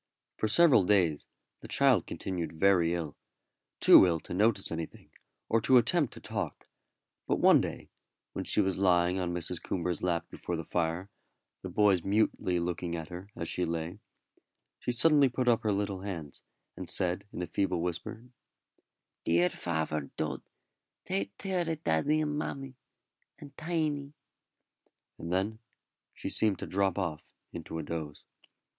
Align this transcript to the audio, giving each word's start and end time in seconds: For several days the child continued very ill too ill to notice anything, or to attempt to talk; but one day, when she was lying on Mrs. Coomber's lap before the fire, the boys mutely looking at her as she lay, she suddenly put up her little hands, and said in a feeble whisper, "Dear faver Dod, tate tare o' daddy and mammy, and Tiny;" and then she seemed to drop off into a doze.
For 0.35 0.47
several 0.47 0.83
days 0.83 1.27
the 1.59 1.67
child 1.67 2.07
continued 2.07 2.59
very 2.59 2.95
ill 2.95 3.15
too 3.79 4.03
ill 4.07 4.19
to 4.21 4.33
notice 4.33 4.71
anything, 4.71 5.11
or 5.47 5.61
to 5.61 5.77
attempt 5.77 6.11
to 6.15 6.19
talk; 6.19 6.67
but 7.27 7.37
one 7.39 7.61
day, 7.61 7.91
when 8.33 8.43
she 8.43 8.61
was 8.61 8.79
lying 8.79 9.19
on 9.19 9.31
Mrs. 9.31 9.61
Coomber's 9.61 10.01
lap 10.01 10.25
before 10.31 10.55
the 10.55 10.65
fire, 10.65 11.11
the 11.61 11.69
boys 11.69 12.01
mutely 12.03 12.59
looking 12.59 12.95
at 12.95 13.09
her 13.09 13.29
as 13.35 13.47
she 13.47 13.63
lay, 13.63 13.99
she 14.79 14.91
suddenly 14.91 15.29
put 15.29 15.47
up 15.47 15.61
her 15.61 15.71
little 15.71 16.01
hands, 16.01 16.41
and 16.75 16.89
said 16.89 17.27
in 17.31 17.43
a 17.43 17.45
feeble 17.45 17.79
whisper, 17.83 18.23
"Dear 19.23 19.49
faver 19.49 20.09
Dod, 20.17 20.41
tate 21.05 21.37
tare 21.37 21.69
o' 21.69 21.75
daddy 21.75 22.21
and 22.21 22.35
mammy, 22.39 22.73
and 23.37 23.55
Tiny;" 23.55 24.13
and 25.19 25.31
then 25.31 25.59
she 26.11 26.27
seemed 26.29 26.57
to 26.57 26.65
drop 26.65 26.97
off 26.97 27.31
into 27.53 27.77
a 27.77 27.83
doze. 27.83 28.25